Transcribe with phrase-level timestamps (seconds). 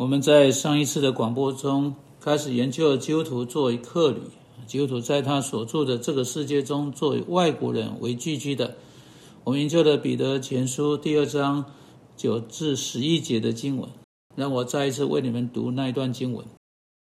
[0.00, 4.22] 我们在上一次的广播中开始研究基督徒作为客旅，
[4.66, 8.76] 基督徒在他所住的这个世界中作为外国人为聚居的。
[9.44, 11.66] 我们研究了彼得前书第二章
[12.16, 13.90] 九至十一节的经文，
[14.34, 16.46] 让我再一次为你们读那一段经文。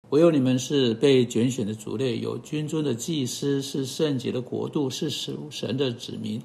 [0.10, 6.42] 唯有你们是被拣选的族类，有君尊的祭司，是圣洁的国度，是属神的子民。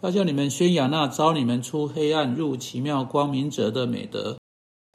[0.00, 4.38] 要叫你们宣扬那招你们出黑暗入奇妙光明者的美德。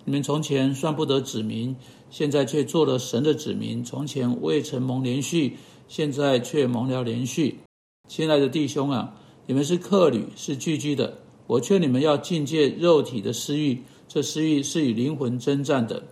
[0.04, 1.76] 你们从前算不得子民，
[2.10, 7.60] 现在却做了神的子民；从前未曾蒙连续，现在却蒙了连续。
[8.08, 11.20] 亲爱的弟兄啊，你们是客旅，是聚居的。
[11.48, 16.04] 我劝你们要境界肉体的私欲，这私欲是与灵魂征战的。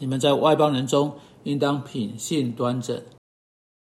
[0.00, 3.02] 你们在外邦人中，应当品性端正。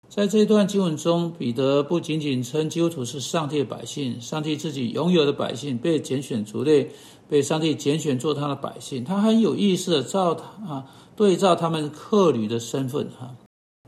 [0.09, 6.90] 在这一段经文中，彼得不仅仅称基督徒是上帝的百姓，上帝自己拥有的百姓，被拣选族类，
[7.28, 9.04] 被上帝拣选做他的百姓。
[9.04, 13.37] 他很有意识的照他啊，对照他们客旅的身份哈。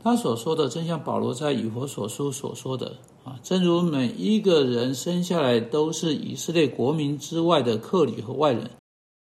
[0.01, 8.69] 他所说的，正像保罗在以弗所书所说的啊，正如每一个人生下来都是以色列国民之外的客旅和外人。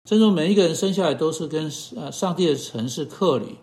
[0.08, 3.56] 正如每一个人生下来都是跟呃上帝的城是客旅，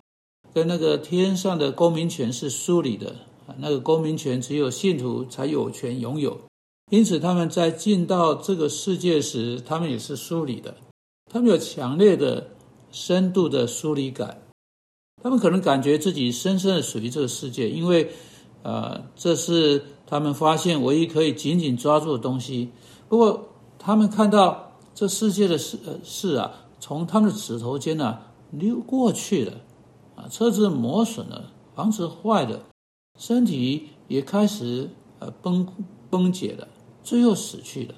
[0.54, 3.14] 跟那个天上的公民权是疏离的
[3.46, 6.40] 啊，那个公民权只有信徒才有权拥有，
[6.92, 10.74] 因此他们在进到这个世界时，他们也是疏离的，
[11.32, 12.48] 他们有强烈的、
[12.90, 14.42] 深度的疏离感，
[15.22, 18.10] 他们可能感觉自己深深的属于这个世界，因为，
[18.62, 22.68] 呃，这是他们发现唯一可以紧紧抓住的东西。
[23.08, 24.68] 不过，他们看到。
[24.94, 28.18] 这世界的事呃事啊，从他们的指头间呢
[28.50, 29.54] 溜过去了，
[30.14, 32.60] 啊，车子磨损了，房子坏了，
[33.18, 35.66] 身体也开始呃崩
[36.10, 36.68] 崩解了，
[37.02, 37.94] 最后死去了。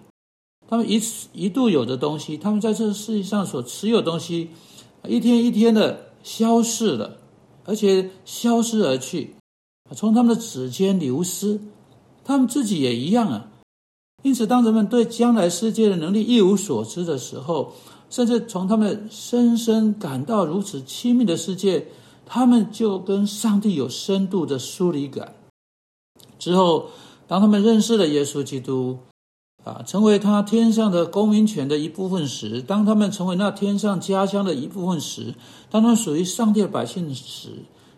[0.67, 1.01] 他们一
[1.33, 4.51] 一度有的东西，他们在这个世界上所持有东西，
[5.07, 7.19] 一天一天的消逝了，
[7.65, 9.35] 而且消失而去，
[9.95, 11.61] 从他们的指尖流失，
[12.25, 13.51] 他们自己也一样啊。
[14.23, 17.75] 因此，当人们对将来世界的能力一无所知的时候，
[18.09, 21.89] 甚至从他们深深感到如此亲密的世界，
[22.25, 25.35] 他们就跟上帝有深度的疏离感。
[26.39, 26.89] 之后，
[27.27, 28.99] 当他们认识了耶稣基督，
[29.65, 35.35] 啊，成为他天上的公民权的一部分时，当他们成为那天上家乡的一部分时，
[35.71, 37.51] 当他们属于上帝的百姓时，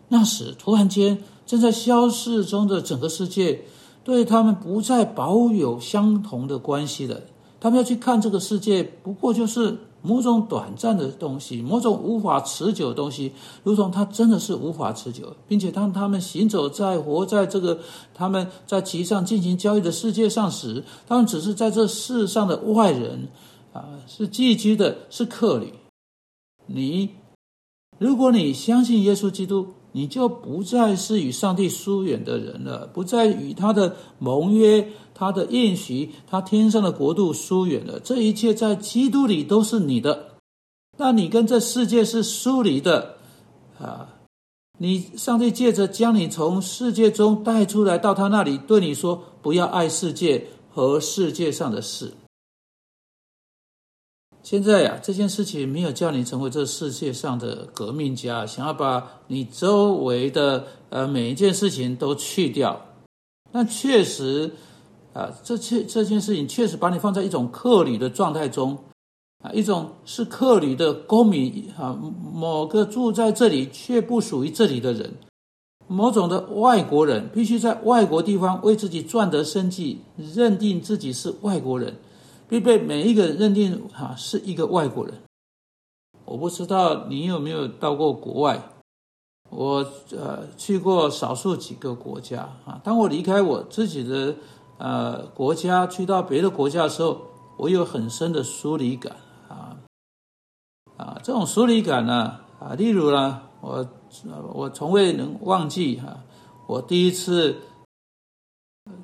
[0.09, 3.63] 那时突然间正在消逝中的整个世界。
[4.07, 7.23] 对他们不再保有相同的关系了。
[7.59, 13.31] 他们要去看这个世界，不过就是某种短暂的东西，某种无法持久的东西，
[13.63, 17.79] 如同它真的是无法持久，并且当他们行走在活在这个
[18.13, 23.27] 他们在其上进行交易的世界上时，他们只是在这世上的外人
[23.73, 25.73] 啊，是寄居的，是客旅。
[26.67, 27.09] 你，
[27.97, 29.67] 如果你相信耶稣基督。
[29.93, 37.99] 你就不再是与上帝疏远的人了，不再与他的盟约、他的应许、他天上的国度疏远了。
[37.99, 40.35] 这一切在基督里都是你的。
[40.97, 43.15] 那你跟这世界是疏离的
[43.79, 44.19] 啊！
[44.77, 52.13] 你上帝借着将你从世界中带出来，到他那里对你说：不要爱世界和世界上的事。
[54.49, 62.81] 现在呀，这件事情没有叫你成为这世界上的革命家，想要把你周围的呃每一件事情都去掉。
[63.51, 64.49] 那确实
[65.11, 68.77] 啊，这这这件事情确实把你放在一种客旅的状态中
[69.43, 71.99] 啊，一种是客旅的公民啊，
[72.33, 75.13] 某个住在这里却不属于这里的人，
[75.89, 81.93] 某种的外国人，必须在外国地方为自己赚得生计，认定自己是外国人。
[82.49, 85.21] 必被每一个人认定哈是一个外国人。
[86.23, 88.61] 我不知道你有没有到过国外，
[89.49, 92.81] 我呃去过少数几个国家啊。
[92.83, 94.35] 当我离开我自己的
[94.77, 97.21] 呃国家，去到别的国家的时候，
[97.57, 99.15] 我有很深的疏离感
[99.47, 99.77] 啊
[100.97, 103.87] 啊，这种疏离感呢啊，例如呢，我
[104.53, 106.23] 我从未能忘记哈，
[106.65, 107.55] 我第一次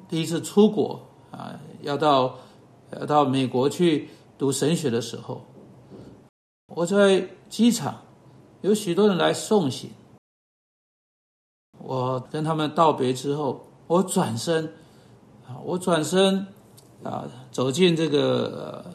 [0.10, 1.00] 第一次出国
[1.31, 2.36] 啊，要到。
[3.00, 5.45] 要到美国去读神学的时候，
[6.68, 8.01] 我在机场
[8.62, 9.90] 有许多人来送行。
[11.80, 14.66] 我跟他们道别之后，我转身
[15.48, 16.45] 啊，我转身
[17.04, 18.86] 啊，走进这个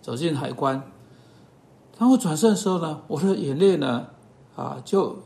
[0.00, 0.90] 走进海关。
[1.98, 4.08] 当我转身的时候呢，我的眼泪呢
[4.56, 5.16] 啊就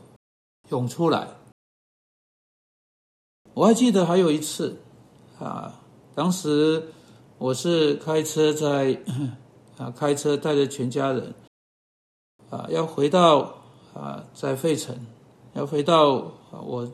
[0.69, 1.27] 涌出来。
[3.53, 4.77] 我还记得还有一次
[5.39, 5.81] 啊，
[6.15, 6.91] 当时。
[7.39, 9.01] 我是开车在
[9.79, 11.33] 啊，开车带着全家人
[12.49, 13.55] 啊要回到
[13.93, 14.93] 啊在费城，
[15.53, 16.85] 要回到我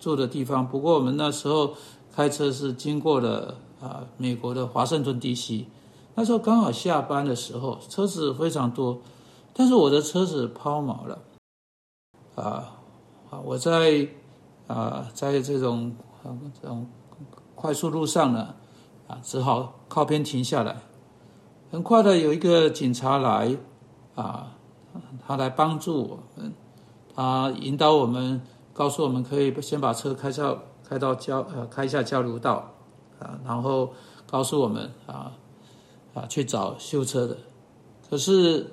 [0.00, 0.66] 住的地方。
[0.66, 1.74] 不过我们那时候
[2.10, 5.66] 开车是经过了啊美国的华盛顿地区，
[6.14, 8.98] 那时候刚好下班的时候，车子非常多，
[9.52, 11.18] 但是我的车子抛锚了，
[12.34, 12.80] 啊
[13.28, 14.08] 啊我在
[14.68, 15.94] 啊在这种
[16.62, 16.86] 这种
[17.54, 18.54] 快速路上呢。
[19.22, 20.76] 只好靠边停下来。
[21.70, 23.56] 很快的，有一个警察来，
[24.14, 24.56] 啊，
[25.26, 26.52] 他来帮助我们，
[27.14, 28.42] 他引导我们，
[28.72, 32.72] 告诉我们可以先把车开到开到交呃开下交流道，
[33.18, 33.92] 啊，然后
[34.26, 35.32] 告诉我们啊
[36.12, 37.38] 啊去找修车的。
[38.10, 38.70] 可是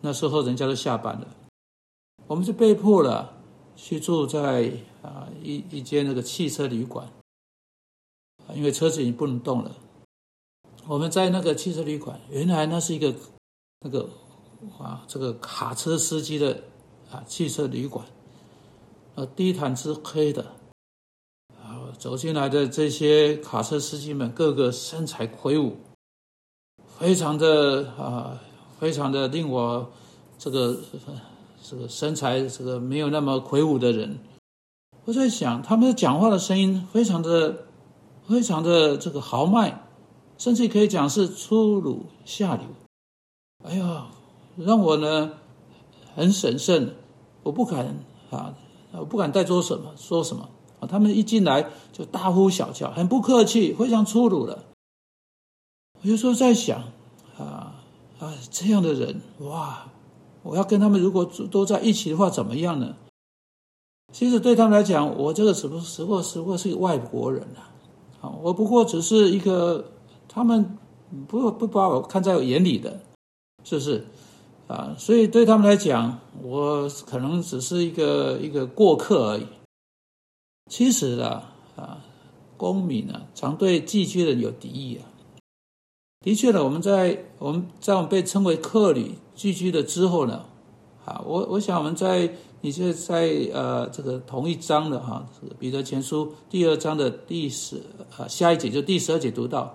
[0.00, 1.26] 那时候人家都下班了，
[2.28, 3.32] 我们就被迫了
[3.74, 4.70] 去住在
[5.02, 7.08] 啊一一间那个汽车旅馆。
[8.54, 9.76] 因为车子已经不能动了，
[10.86, 13.14] 我们在那个汽车旅馆，原来那是一个
[13.80, 14.08] 那个
[14.78, 16.62] 啊，这个卡车司机的
[17.10, 18.06] 啊汽车旅馆，
[19.14, 20.46] 呃，地毯是黑的，
[21.62, 25.76] 啊，走进来的这些卡车司机们，个个身材魁梧，
[26.98, 28.40] 非常的啊，
[28.78, 29.92] 非常的令我
[30.38, 30.78] 这个
[31.62, 34.18] 这个身材这个没有那么魁梧的人，
[35.04, 37.66] 我在想，他们讲话的声音非常的。
[38.30, 39.82] 非常的这个豪迈，
[40.38, 42.64] 甚至可以讲是粗鲁下流。
[43.64, 44.06] 哎呀，
[44.56, 45.32] 让我呢
[46.14, 46.94] 很审慎，
[47.42, 48.54] 我不敢啊，
[48.92, 50.48] 我不敢再说什么说什么
[50.78, 50.86] 啊。
[50.86, 54.64] 他们一进来就大呼小叫，很不客气，非常粗鲁的。
[56.00, 56.84] 我有时候在想
[57.36, 57.82] 啊
[58.20, 59.88] 啊，这样的人哇，
[60.42, 62.94] 我要跟他们如果都在一起的话，怎么样呢？
[64.12, 67.69] 其实对他们来讲，我这个只不时过时过是个外国人啊。
[68.20, 69.92] 啊，我不过只是一个，
[70.28, 70.78] 他们
[71.26, 73.00] 不不把我看在眼里的，
[73.64, 74.04] 是不是？
[74.68, 79.46] 啊，所以对他们来讲，我可能只是一个一个过客而已。
[80.70, 82.04] 其实啊，啊，
[82.56, 85.08] 公民啊，常对寄居人有敌意啊。
[86.20, 90.44] 的确呢，我们在我们在我们被称为客旅寄居的之后呢，
[91.04, 92.34] 啊，我我想我们在。
[92.62, 97.80] 你就在呃这个同一章的哈，这个彼得前书第二章的第十
[98.14, 99.74] 啊下一节就第十二节读到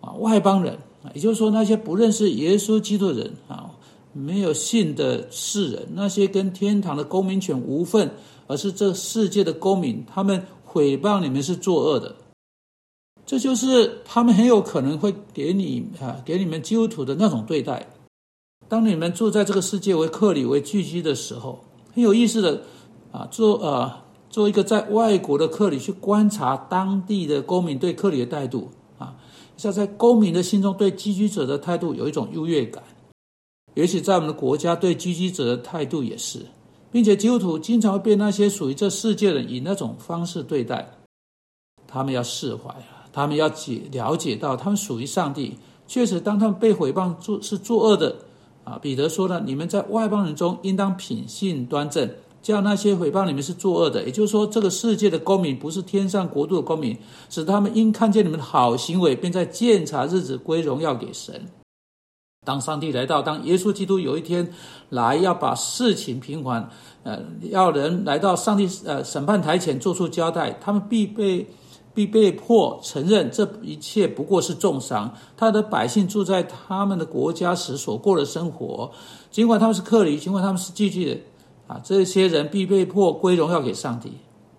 [0.00, 3.70] 啊外邦人啊，也就是说那些不认识耶稣基督的人啊，
[4.12, 8.08] 没有信的世人，那些跟天堂的公民权无份，
[8.46, 12.14] 而是这世界的公民，他们诽谤你们是作恶的，
[13.26, 17.84] 这就是他们很有可能会给你啊给你们基督徒的那种对待。
[18.68, 21.64] 当你们住在这个世界为客旅为聚居的时候。
[21.94, 22.62] 很有意思的，
[23.10, 23.92] 啊，做呃，
[24.30, 29.14] 做一个在外国的客旅去观察当地的公民对客旅的态度，啊，
[29.58, 32.82] 像在公民的心中对寄居者的态度有一种优越感，
[33.74, 36.40] 也许在我们的国家对寄居者的态度也是，
[36.90, 40.90] 并且基督徒经常会被那些属于这世界的以那种方式对待，
[41.86, 48.16] 他们要释怀啊，他们要解了解到他们属于上帝，确实当他们被毁谤作是作恶的。
[48.64, 52.08] 啊，彼得说呢，你们在外邦人中应当品性端正，
[52.40, 54.04] 叫那些诽谤你们是作恶的。
[54.04, 56.96] 也就是说，这个世界的公民不是天上国度的公民，
[57.28, 61.48] 使他们因看见你们的好行为，便在鉴察日子归荣耀给神。
[62.46, 64.52] 当上帝来到，当耶稣基督有一天
[64.90, 66.68] 来要把事情平缓，
[67.02, 71.46] 呃，要人来到上帝呃审判台前做出交代，他们必被。
[71.94, 75.14] 必被迫承认这一切不过是重伤。
[75.36, 78.90] 他的百姓住在他们的国家时所过的生活，
[79.30, 81.20] 尽管他们是客旅，尽管他们是寄居的，
[81.66, 84.12] 啊，这些人必被迫归荣耀给上帝。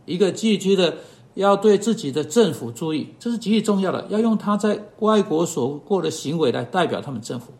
[0.06, 0.98] 一个寄居的
[1.36, 7.54] 要对自己的政府注意，这是极其重要的，要用他在外国所过的行为来代表他们政府。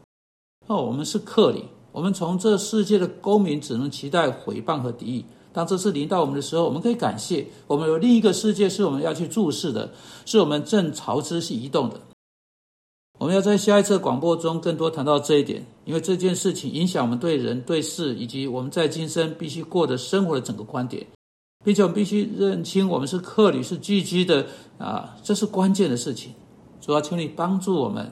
[0.68, 5.26] 哦，我们是客旅，我们从这世界的公民只能期待回谤和敌意。
[5.54, 9.92] 当这次临到我们的时候，我们可以感谢我们有另一个世界是我们要去注视的，
[10.26, 12.00] 是我们正朝之是移动的。
[13.20, 21.06] 我们要在下一次广播中更多谈到这一点，因为这件事情影响我们对人、对事以及我们在今生必须过的生活的整个观点，
[21.64, 24.46] 并且我们必须认清我们是客旅、是聚居的
[24.80, 26.34] 啊，这是关键的事情。
[26.82, 28.12] 主要求你帮助我们，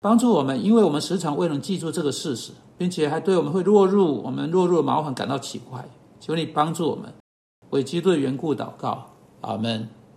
[0.00, 5.88] 帮助我们，因为我们时常未能记住这个事实，并且还对我们会落入我们落入的麻烦感到奇怪。
[6.26, 7.12] 求你帮助我们，
[7.68, 9.10] 为基督的缘故祷告，
[9.42, 9.86] 阿门。